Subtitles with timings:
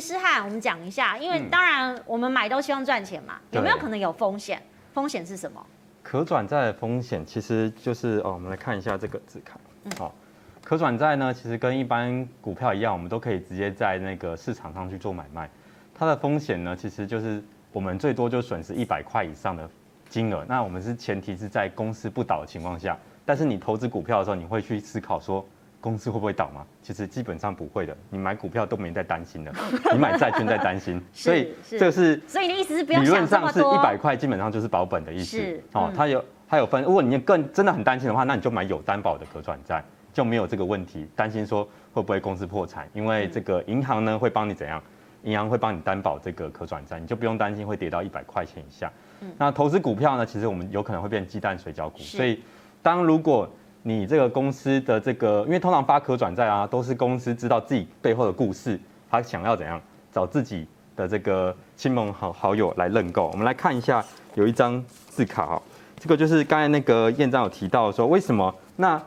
[0.00, 4.62] 其实诗翰，我们讲一下，因为当然我们买都希望赚钱嘛，嗯、有没有可能有风险？
[4.94, 5.62] 风险是什么？
[6.02, 9.60] 可转债的风险其实就是哦，我们来看一下这个字卡。
[9.98, 15.50] 好、嗯，可转债呢，其实跟一般股票一样，我们都可以直接在那个市场上去做买卖。
[15.94, 19.68] 它的风险呢，其实就是我们最多就损失一百块以上的
[20.08, 20.46] 金额。
[20.48, 22.96] 那我们是前提是在公司不倒的情况下，
[23.26, 25.46] 但是你投资股票的时候，你会去思考说。
[25.80, 26.64] 公司会不会倒吗？
[26.82, 27.96] 其实基本上不会的。
[28.10, 29.52] 你买股票都没在担心的，
[29.92, 31.02] 你买债券在担心。
[31.12, 35.38] 所以这个是，所以你的意思是不要理论上是一百块，基本上就是保本的意思。
[35.38, 36.82] 是哦，它有它有分。
[36.82, 44.82] 如果你更真的很担心的话，那你就买有担保的可转债，就没有这个问题，担心说会不会公司破产，因为这个银行呢会帮你怎样？
[45.22, 48.90] 银行会帮你担保这个可转债，你就不用担心会跌到一百块钱以下。
[49.36, 51.98] 那投资股票呢，其实我们有可能会变鸡蛋水饺股。
[51.98, 52.42] 所以
[52.80, 53.46] 当如果
[53.82, 58.78] 你这个公司的这个，因为通常发可转债啊，都是公司知道自己背后的故事，
[59.10, 59.80] 他想要怎样
[60.12, 63.28] 找自己的这个亲朋好好友来认购。
[63.28, 65.62] 我们来看一下，有一张字卡哈，
[65.98, 69.00] 这个就是刚才那个燕章有提到说，为什么那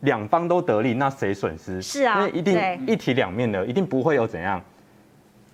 [0.00, 1.80] 两方都得利，那谁损失？
[1.80, 4.60] 是啊，因为一定一体两面的，一定不会有怎样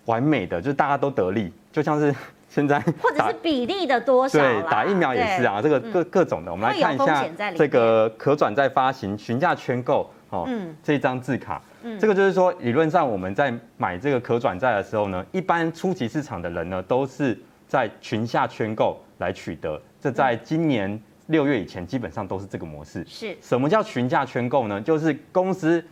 [0.05, 2.15] 完美的，就是大家都得利，就像是。
[2.53, 4.39] 现在或者是比例的多少？
[4.39, 23.03] 对，打疫苗也是啊，这个各各种的，我们来看一下这个可转债发行询价圈购哦，嗯，这张字卡，嗯，这个就是说理论上我们在买这个可转债的时候呢，一般初级市场的人呢都是在群下圈购来取得，这在今年六月以前基本上都是这个模式。
[23.09, 24.79] 是，什么叫询价圈购呢？
[24.79, 25.83] 就是公司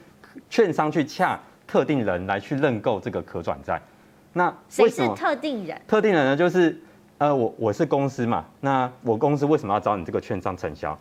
[0.50, 3.80] 券商去洽特定人来去认购这个可转债。
[4.33, 5.81] 那谁是特定人？
[5.89, 6.81] 特定人呢，就是
[7.19, 8.45] 呃，我我是公司嘛。
[8.61, 10.97] 那我公司为什么要找你这个券商承销？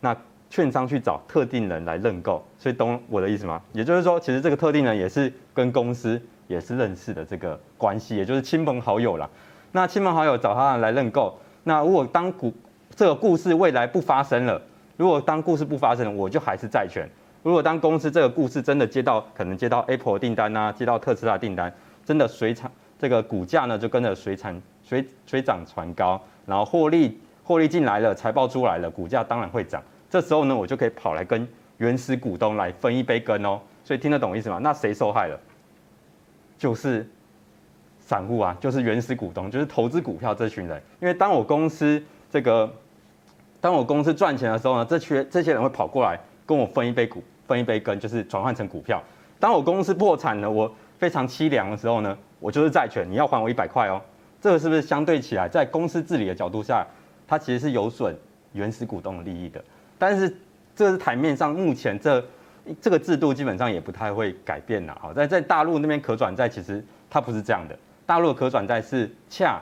[0.00, 0.16] 那
[0.48, 3.60] 券商去找特定人来认购，所以懂我的意思吗？
[3.72, 9.28] 也就是说，其实这个特定人也是跟公司也是认识的这个关系，也就是亲朋好友啦。
[9.72, 12.52] 那亲朋好友找他来认购，那如果当股
[12.96, 14.60] 这个故事未来不发生了，
[14.96, 17.08] 如果当故事不发生了，我就还是债权。
[17.42, 21.72] 如果当公司这个故事真的接到可能接到 Apple 订单啊，接到特斯拉订单。
[22.10, 29.80] 真的水涨，这个股价呢就跟着水涨水水涨船高，然后获利获利进来了，财报出来了，股价当然会涨。
[30.08, 33.60] 这时候呢，我就可以跑来跟原始股东来分一杯羹哦。
[33.84, 34.58] 所以听得懂意思吗？
[34.60, 35.38] 那谁受害了？
[36.58, 37.08] 就是
[38.00, 40.82] 散户啊，就是原始股东，就是投资股票这群人。
[41.00, 42.68] 因为当我公司这个，
[43.60, 49.00] 当我公司赚钱的时候呢，这群这些人会跑过来跟我分一杯股，分一杯羹，就是转换成股票。
[49.38, 50.70] 当我公司破产了，我
[51.00, 53.98] 非常凄凉的时候呢，我就是债权，你要还我一百块哦。
[54.38, 56.86] 这个是不是相对起来，在公司治理的角度下，
[57.26, 58.14] 它其实是有损
[58.52, 59.64] 原始股东的利益的？
[59.98, 60.36] 但是
[60.76, 62.22] 这是台面上目前这
[62.82, 64.96] 这个制度基本上也不太会改变了。
[65.00, 67.74] 好，在在大陆那边可转债其实它不是这样的，
[68.04, 69.58] 大陆的可转债是恰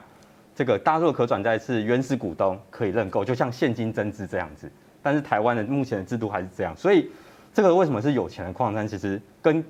[0.56, 4.68] 这个大陆的可转债是原始股东可以认购，就像现金增资这样子。
[5.00, 7.08] 但是台湾的目前的制度还是这样，所以
[7.54, 9.64] 这个为什么是有钱的矿山，其实跟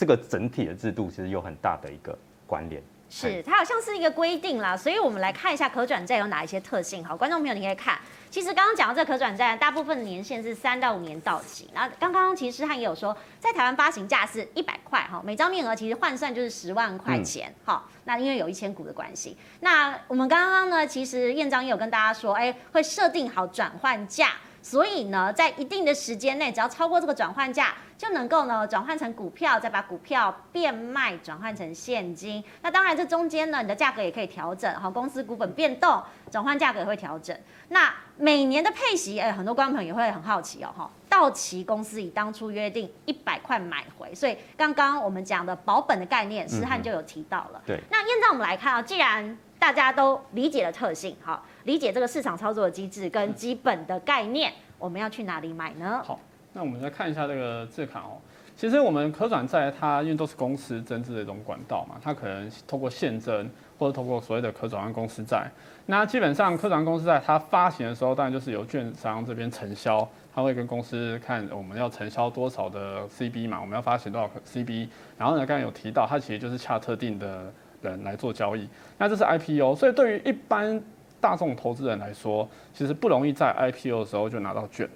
[0.00, 7.04] 这个整体的制度其实有很大的一个关联，是它好像是一个规定啦，所以我们来看一下可转债有哪一些特性。
[7.04, 8.00] 好，观众朋友你可以看，
[8.30, 11.68] 其实刚刚讲到这可转债，大部分的年限是三到五年到期。
[11.74, 17.54] 然后刚刚其实诗翰也有说，在台湾发行价是一百块哈，每张面额其实换算就是十万块钱。
[17.66, 24.30] 好、嗯，那因为有一千股的关系，那我们刚刚呢，其实燕章也有跟大家说，哎，会设定好转换价。
[24.62, 32.44] 所以呢，在一定的时间内，只要超过这个转换价，就能够呢转换成股票，再把股票变卖转换成现金。
[32.60, 37.36] 那当然，这中间呢，你的价格也可以调整，哈，公司股本变动，转换价格也会调整。
[37.68, 47.62] 那每年的配息，哎，很多观众朋友也会很好奇哦，哈，到期公司以当初约定一百块买回，所以刚刚我们讲的保本的概念，诗翰就有提到了。
[47.66, 47.80] 对。
[47.90, 51.42] 那燕章，我们来看啊，既然大家都理解了特性，哈。
[51.64, 56.02] 理解这个市场操作的机制跟基本的概念，我们要去哪里买呢？
[56.04, 56.18] 好，
[56.52, 58.18] 那我们来看一下这个字卡哦。
[58.56, 63.48] 其实我们可转债它因为都是公司增资的一种管道嘛，它可能透过现增
[63.78, 65.50] 或者透过所谓的可转换公司债。
[65.86, 74.88] 那基本上可转换公司债它发行的时候，当然就是由券商这边承销，他会跟公司看我们要承销多少的 CB 嘛，我们要发行多少 CB。
[75.16, 78.68] 然后呢，刚才有提到它其实就是恰特定的人来做交易。
[78.98, 80.82] 那这是 IPO，所以对于一般
[81.20, 84.88] 大众投资人来说，其实不容易在 IPO 的时候就拿到券，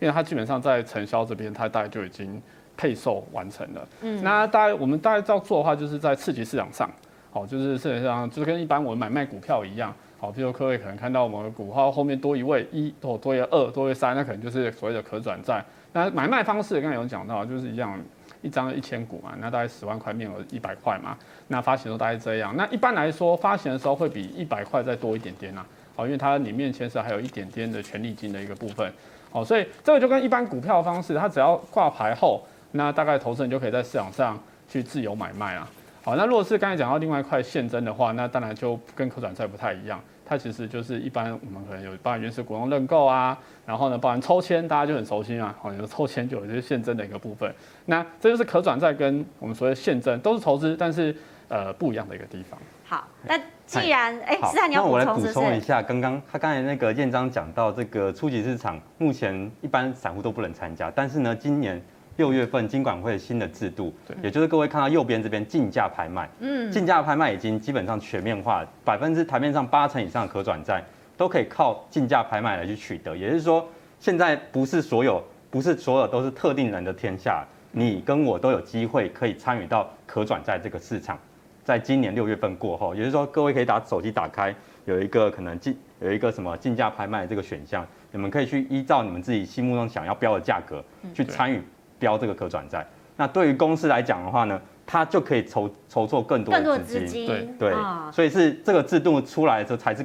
[0.00, 2.40] 因为它基本上在承销这边，它大概就已经
[2.76, 3.88] 配售完成了。
[4.02, 6.90] 嗯，那大概我们大概要做的话，就是在次级市场上，
[7.32, 15.64] 好，就是市场上就是跟一般我们买卖股票一样，好，譬如各位可能看到我们的股号后面多一位一，或多一个二，多一个三，那可能就是所谓的可转债。
[15.94, 17.98] 那买卖方式刚才有讲到，就是一样，
[18.42, 22.52] 一张一千股嘛，那大概十万块面额一百块嘛，那发行时候大概这样。
[22.56, 25.64] 那一般来说，发行的时候会比一百块再多一点点呐，
[25.94, 28.92] 好，因为它里面牵涉还有一点点的权利金的一个部分，
[29.30, 34.36] 好，所以这个就跟一般股票方式，它只要挂牌后，那大概投资人就可以在市场上
[34.68, 35.66] 去自由买卖啦。
[36.04, 39.98] 好，那如果是刚才讲到另外一块现增的话，那当然就跟可转债不太一样。
[40.22, 45.54] 它其实就是一般我们可能有包含原始股东认购啊，然后呢，包含抽签，大家就很熟悉啊。
[45.58, 47.50] 好，有抽签就有这些现增的一个部分。
[47.86, 51.16] 那这就是可转债跟我们所谓的现增都是投资，但是
[51.48, 52.60] 呃不一样的一个地方。
[52.84, 61.80] 好，那既然哎，思翰你要补充，那我来补充一下，刚刚他刚才那个燕章讲到这个初级市场，目前一般散户都不能参加，但是呢，今年。
[62.16, 70.82] 六月份金管会新的制度，也就是各位看到右边这边竞价拍卖，嗯，竞价拍卖已经基本上全面化，百分之台面上八成以上的可转债
[71.16, 73.16] 都可以靠竞价拍卖来去取得。
[73.16, 73.66] 也就是说，
[73.98, 81.18] 现在不是所有，不是所有都是特定人的天下，你跟我都有机会可以参与到可转债这个市场。
[81.64, 90.84] 在今年六月份过后，也就是说，各位可以打手机打开，有一个可能竞有一个什么竞价拍卖这个选项，你们可以去依照你们自己心目中想要标的价格
[91.14, 91.62] 去参与。
[92.04, 92.86] 标这个可转债，
[93.16, 100.04] 那对于公司来讲的话呢，它就可以筹筹措更多的资金，对对，哦、所以是这个制度出来的时候才是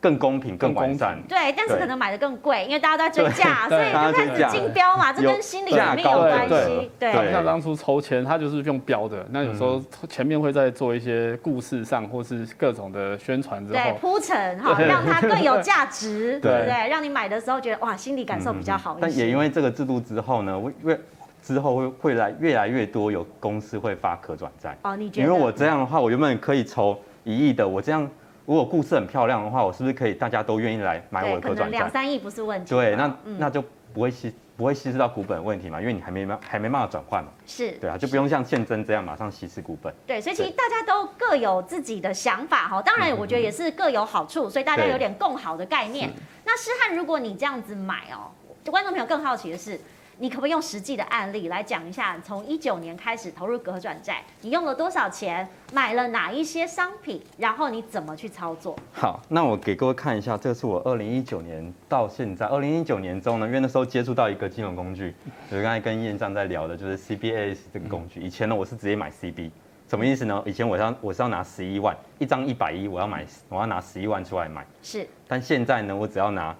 [0.00, 1.18] 更公平、更完善。
[1.26, 6.90] 对，但是可能买的更贵，因为大家都在追价，所以就开始竞标嘛，这跟心理里面有关系。
[6.98, 16.88] 对，像当初抽签，它就是用标的，那有时候前面会在做一些故事上或是各种的宣传之后，对，铺陈 哈，让它更有价值，对不对？
[16.88, 19.00] 让你买的时候觉得哇，心理感受比较好一些。
[19.00, 20.98] 但也因为这个制度之后呢，因为
[21.44, 25.26] 之后会会来越来越多有公司会发可转债哦，你觉得？
[25.28, 28.08] 因为我这样的话，我原本可以筹一亿的，我这样
[28.46, 31.78] 如果故事很漂亮的话，我是不是可以大家都愿意来买我的可转债？
[31.78, 32.70] 两三亿不是问题。
[32.74, 33.62] 对，那、嗯、那就
[33.92, 37.30] 不会稀不会稀释到股本问题嘛，因为你还没还没办法转换嘛。
[37.44, 37.72] 是。
[37.72, 39.92] 对啊，就不用像现增这样马上稀释股本。
[40.06, 46.10] 对，所以其实大家都各有自己的想法哈，当然我觉得也是各有好处，所以大家有点共好的概念。
[46.42, 48.32] 那诗翰，如果你这样子买哦，
[48.70, 49.78] 观众朋友更好奇的是。
[50.18, 58.76] 你可不可以用实际的案例来讲一下，从一九年开始投入可转债，你用了多少钱，买了哪一些商品，然后你怎么去操作？
[58.92, 65.14] 好，那我给各位看一下，这是我二零一九年到现在，二零一九年中呢，因为那时候接触到一个金融工具，
[65.50, 68.20] 就是刚才跟燕章在聊的，就是 CBAS 这个工具。
[68.20, 69.50] 以前呢，我是直接买 CB，
[69.88, 70.40] 什么意思呢？
[70.46, 75.06] 以前我要我是要拿十一万一张一百一，我要买我要拿十一万出来买，是。
[75.26, 76.54] 但现在呢，我只要拿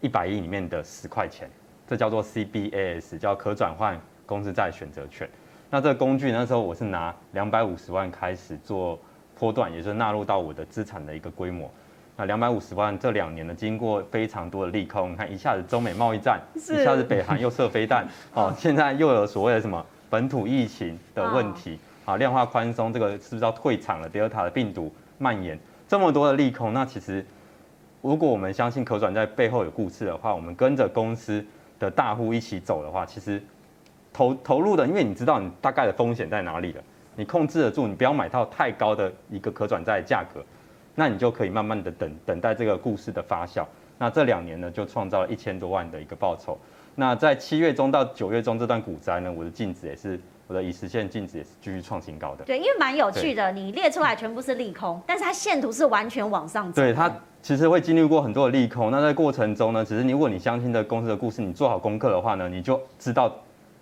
[0.00, 1.50] 一百亿里面的十块钱。
[1.90, 5.28] 这叫做 CBAS，叫可转换公司债选择权。
[5.70, 8.96] 那这个工具那时候我是拿两百五十万开始做
[9.36, 11.68] 波段，也就是纳入到我的资产的一个规模。
[12.16, 25.58] 那两百五十万这两年呢，经过非常多的利空，你看一下子中美贸易战，一下子北韩又射飞弹， 哦，现在又有所谓的什么本土疫情的问题，啊，量化宽松，这个是不是要退场了？Delta 的病毒蔓延，
[25.88, 27.26] 这么多的利空，那其实
[28.00, 31.44] 如果我们相信可转债背后有故事的话，我们跟着公司。
[31.80, 33.42] 的大户一起走的话，其实
[34.12, 36.82] 投投入的，因为你知道你大概的风险在哪里了，
[37.16, 40.44] 你控制得住，你不要买到太高的一个可转债价格，
[40.94, 43.64] 那你就可以慢慢的等等待这个故事的发酵。
[43.98, 46.58] 那这两年呢，就创造了一千多万的一个报酬。
[46.96, 52.44] 那在七月中到九月中这段股灾呢，我的净值也是我的已实现净值也是继续创新高的。
[52.44, 56.82] 对，因为蛮有趣的，你列出来全部是利空，但是它线图是完全往上走。
[56.82, 57.10] 对它。
[57.42, 63.34] 其实会经历过很多的利空，那在过程中呢，其实如果你相信这公司的故事，你做好功课的话呢，你就知道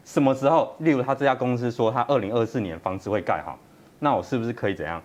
[0.05, 3.59] 什么时候，例如他这家公司说他二零二四年房子会盖好，
[3.99, 5.03] 那我是不是可以怎样？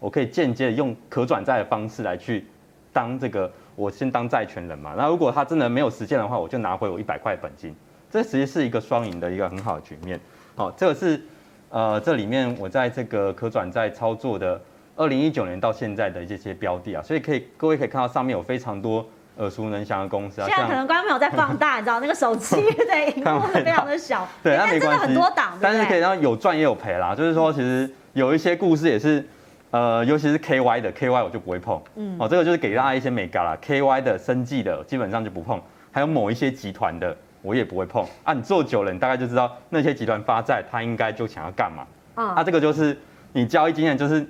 [0.00, 2.44] 我可以间接用可转债的方式来去
[2.92, 4.94] 当这个，我先当债权人嘛。
[4.98, 7.72] 那如果他真的没有实现的话，我就拿回我一百块本金，
[8.10, 10.18] 这其实是一个双赢的一个很好的局面。
[10.56, 11.22] 好，这个是
[11.70, 14.60] 呃这里面我在这个可转债操作的。
[14.94, 19.04] 二零一九年到现在的这些标的啊，所以可以各位可以看到上面有非常多
[19.38, 20.46] 耳熟能详的公司啊。
[20.46, 25.04] 现在可能观众朋友在放大， 你知道那个手机对荧幕非常的小， 对，那没关系。
[25.04, 27.14] 很多档，但是可以让有赚也有赔啦。
[27.14, 29.26] 就是说，其实有一些故事也是，
[29.70, 31.80] 呃，尤其是 KY 的 KY 我就不会碰。
[31.96, 32.14] 嗯。
[32.20, 33.56] 哦，这个就是给大家一些美感啦。
[33.64, 35.58] KY 的生计的基本上就不碰，
[35.90, 38.06] 还有某一些集团的我也不会碰。
[38.24, 41.86] 啊，你做久了，你大概就知道那些集团发债，他应该就想要干嘛。
[42.16, 42.28] 嗯。
[42.34, 42.94] 啊，这个就是
[43.32, 44.26] 你交易经验就是。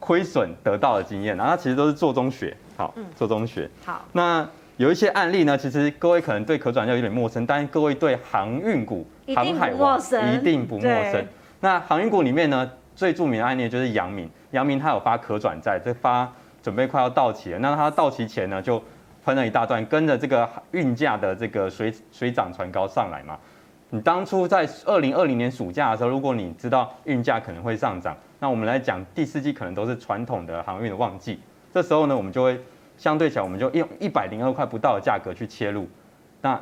[0.00, 3.70] 亏损得到的经验，然后它其实都是做中学，好，做中学。
[3.84, 4.44] 好，那
[4.78, 10.00] 有一些案例呢，其实各位可能对可转债有点陌生，但是各位对航运股、航海王
[10.34, 11.24] 一定不陌生。
[11.60, 16.26] 那航运股里面呢，最著名的案例就是阳明，阳明它有发可转债，这发
[16.62, 18.82] 准备快要到期了，那它到期前呢就
[19.22, 23.38] 喷了一大段，跟着这个运价的这个水水涨船高上来嘛。
[23.92, 31.40] 你当初在二零二零年暑假的时候，如果你知道运价可能会上涨，那我们来讲第四季可能都是传统的航运的旺季，
[31.74, 32.58] 这时候呢，我们就会
[32.96, 35.88] 相对起来，我们就用一百零二块不到的价格去切入，
[36.40, 36.60] 那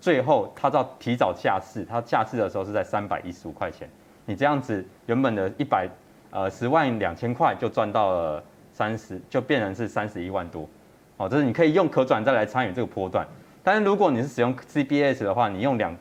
[0.00, 3.90] 最后它到提早下市，它下市的时候是在三百一十五块钱，
[4.24, 5.88] 你这样子原本的一百
[6.30, 8.40] 呃十万两千块就赚到了
[8.72, 10.68] 三十，就变成是三十一万多，
[11.16, 13.26] 哦，这是你可以用可转债来参与这个波段，
[13.64, 15.92] 但是如果你是使用 CBS 的话，你用两。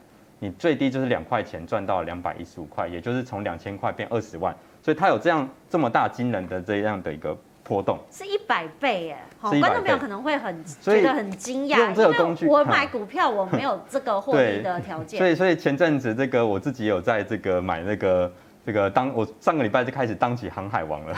[0.46, 9.18] 你最低就是两块钱赚到两百一十五块，也就是从两千块变二十万，所以它有这样这么大惊人的这样的一个波动，是一百倍耶！
[9.40, 18.32] 好，观众朋友可能会很觉得很惊讶，用这个工具，因为我买股票我没有这个 获利的条件，所以所以前阵子这个我自己有在这个买那个
[18.64, 21.18] 这个当我上个礼拜就开始当起航海王了，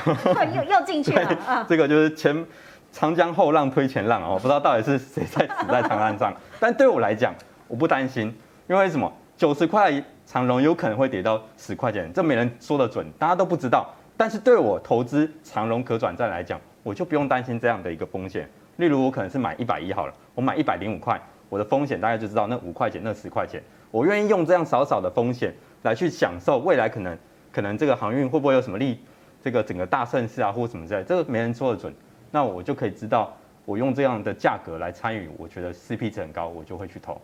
[0.55, 1.65] 又又进去了 啊！
[1.67, 2.45] 这个就是前
[2.93, 7.35] 长江后浪推前浪哦，不知道到底是谁在死在长岸上，但对我来讲
[7.67, 8.33] 我不担心。
[8.67, 9.11] 因为什么？
[9.37, 9.93] 九十块
[10.25, 13.87] 长荣有可能会跌到十块钱，这没人说得准，大家都不知道。
[14.17, 18.49] 但是对我投资长荣可转债来讲，我就不用担心这样的一个风险。
[18.77, 27.17] 例如我可能是买一百一好了，我买一百零五块，我的风险大概就知道那五块钱、那十块钱，我愿意用这样少少的风险来去享受未来可能
[27.51, 28.99] 可能这个航运会不会有什么利，
[29.41, 31.93] 这个整个大盛世啊或什么之类，这个没人说得准。
[32.31, 33.31] 那我就可以知道，
[33.65, 37.21] 我用这样的价格来参与，我觉得 CP 值很高，我就会去投。